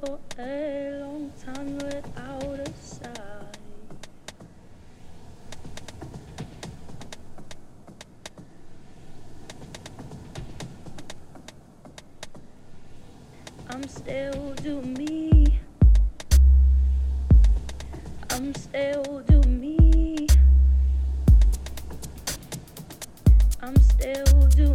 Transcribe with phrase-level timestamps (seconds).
[0.00, 3.12] for a long time without a sign.
[13.70, 15.58] I'm still do me.
[18.30, 20.26] I'm still do me.
[23.60, 24.67] I'm still do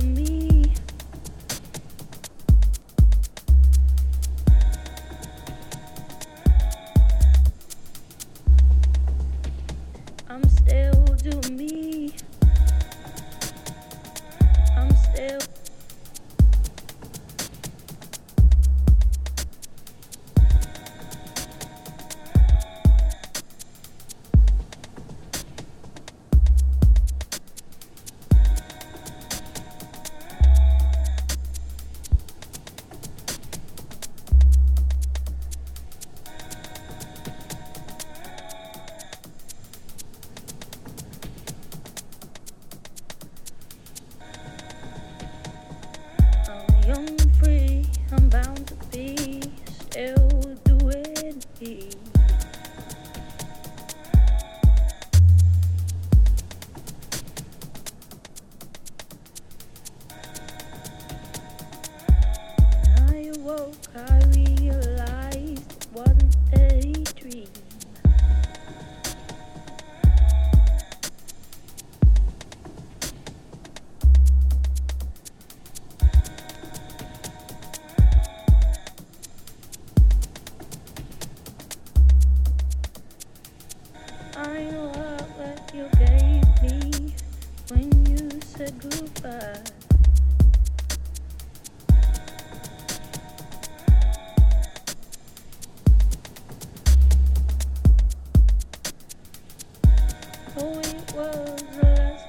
[100.55, 102.25] point was the last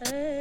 [0.00, 0.35] forever.